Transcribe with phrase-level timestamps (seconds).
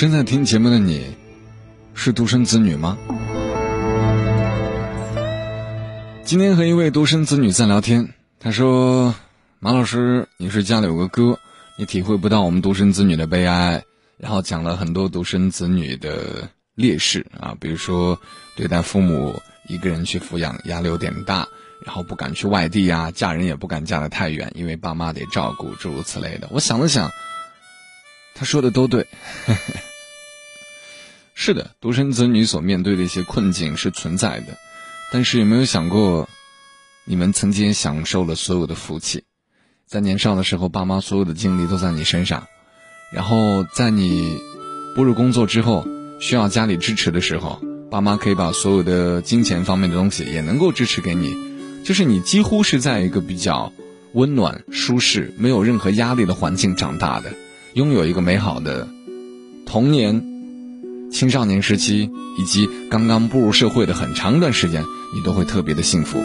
[0.00, 1.14] 正在听节目的你，
[1.92, 2.96] 是独生子女吗？
[6.24, 8.08] 今天和一位独生子女在聊天，
[8.38, 9.14] 他说
[9.60, 11.38] ：“马老师，你是家里有个哥，
[11.76, 13.84] 你体会不到我们独生子女的悲哀。”
[14.16, 18.18] 然后讲了很多独生子女的劣势啊，比如说
[18.56, 19.38] 对待父母
[19.68, 21.46] 一个人去抚养压力有点大，
[21.84, 26.48] 然后不敢去外地啊，嫁人也不敢嫁得太远，因为爸妈得照顾，诸如此类的。
[26.50, 27.10] 我想了想，
[28.34, 29.06] 他说的都对。
[31.42, 34.58] 是的，独生子女所面对的一些困境是存在的，
[35.10, 36.28] 但是有没有想过，
[37.06, 39.24] 你们曾经享受了所有的福气，
[39.86, 42.46] 在年少的时候，爸妈所有的精力都在你身上。
[43.10, 44.36] 然后在你
[44.94, 45.86] 步入工作之后，
[46.20, 47.58] 需要家里支持的时候，
[47.90, 51.34] 爸妈可以把所有的金钱方面的东西也能够支持给你，
[51.86, 53.72] 就是你几乎是在一个比较
[54.12, 57.32] 温暖、舒适、没有任何压力的环境长大的，
[57.72, 58.86] 拥有一个美好的
[59.64, 60.29] 童年、
[61.20, 64.82] 青少年时期以及刚刚步入社会的很长一段时间，
[65.14, 66.18] 你都会特别的幸福。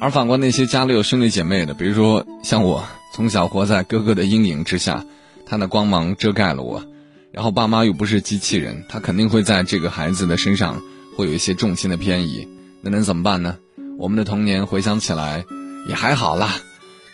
[0.00, 2.84] 而反观那些家里有兄弟姐妹的，比如说像我。
[3.12, 5.04] 从小活在哥哥的阴影之下，
[5.46, 6.84] 他的光芒遮盖了我，
[7.32, 10.80] 然后爸妈又不是机器人，他肯定会在这个孩子的身上
[11.16, 12.46] 会有一些重心的偏移，
[12.82, 13.56] 那能怎么办呢？
[13.98, 15.44] 我们的童年回想起来
[15.88, 16.54] 也还好啦，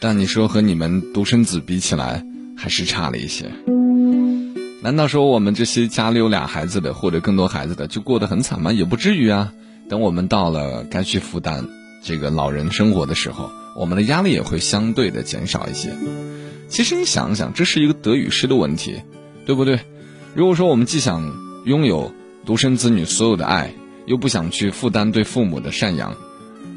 [0.03, 2.22] 但你说和你们独生子比起来，
[2.59, 3.50] 还是差了一些。
[4.83, 8.72] 难道说我们这些家里有俩孩子的或者更多孩子的就过得很惨吗？
[8.72, 9.52] 也不至于啊。
[9.88, 11.69] 等我们到了该去负担
[12.02, 13.50] 这个老人生活的时候。
[13.75, 15.97] 我们的压力也会相对的减少一些。
[16.69, 19.00] 其实你想想，这是一个得与失的问题，
[19.47, 19.80] 对不对？
[20.34, 21.33] 如果说我们既想
[21.64, 22.12] 拥有
[22.44, 23.72] 独生子女所有的爱，
[24.05, 26.14] 又不想去负担对父母的赡养，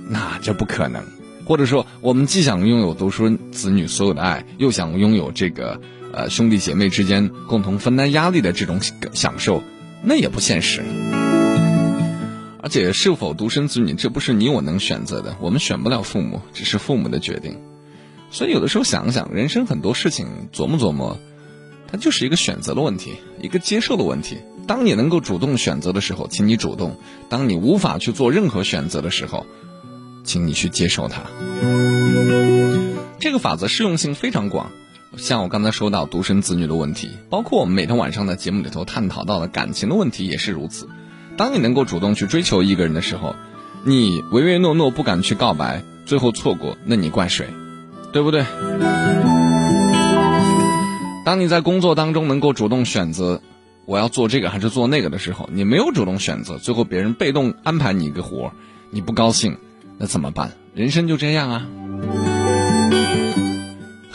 [0.08, 1.04] 那这不可能。
[1.46, 5.82] 或者说，我们既想拥有独生子女所有的爱，又想拥有这个
[6.16, 8.80] 呃兄弟姐妹之间共同分担压力的这种
[9.12, 9.62] 享受，
[10.02, 10.82] 那也不现实。
[12.64, 15.36] 而且，是否独生子女，这不是你我能选择的。
[15.42, 17.58] 我们选不了父母，只是父母的决定。
[18.32, 21.20] 所以，有的时候想想，人生很多事情，琢磨琢磨，
[21.92, 24.38] 它就是一个选择的问题，一个接受的问题。
[24.66, 26.92] 当你能够主动选择的时候，请你主动；
[27.30, 29.46] 当你无法去做任何选择的时候，
[30.24, 31.24] 请你去接受它。
[33.20, 34.72] 这个法则适用性非常广，
[35.18, 40.88] 像我刚才说到独生子女的问题，包括我们每天晚上在节目里头探讨到的感情的问题，也是如此。
[41.38, 43.36] 当你能够主动去追求一个人的时候，
[43.84, 47.48] 你唯唯诺诺不敢去告白，最后错过，那你怪谁？
[48.12, 48.46] 对不对？
[51.26, 53.42] 当你在工作当中能够主动选择
[53.86, 58.52] 我要做这个还是做那个的时候，你没有主动选择，最后别人被动安排你一个活
[58.92, 59.58] 你不高兴，
[59.98, 60.52] 那怎么办？
[60.74, 61.68] 人生就这样啊。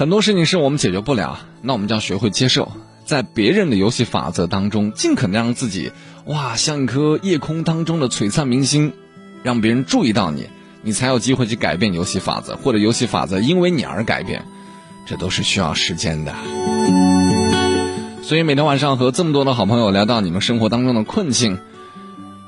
[0.00, 2.72] 很多事情是我们解决不了，那我们就要学会接受。
[3.04, 5.92] 在别人的游戏法则当中，尽可能让自己
[6.24, 8.94] 哇像一颗夜空当中的璀璨明星，
[9.42, 10.46] 让别人注意到你，
[10.80, 14.46] 你才有机会去改变游戏法则，或者游戏法则因为你而改变，
[15.04, 16.32] 这都是需要时间的。
[18.22, 21.58] 所以每天晚上和这么多的好朋友聊到你们生活当中的困境，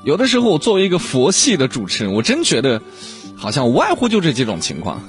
[0.03, 2.81] 有的时候我作为一个佛系的主持人，我真觉得
[3.35, 5.03] 好像无外乎就这几种情况。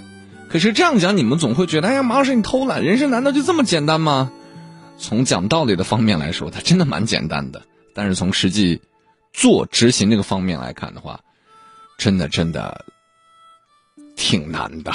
[0.54, 4.30] 可是这样讲，你们总会觉得，哎呀，马老师你偷懒，人生难道就这么简单吗？
[4.96, 7.60] 从讲道理的方面来说，它真的蛮简单的。
[7.92, 8.80] 但是从实际
[9.32, 11.18] 做执行这个方面来看的话，
[11.98, 12.84] 真的真的
[14.14, 14.92] 挺难的。